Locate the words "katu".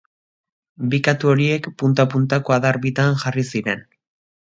1.09-1.29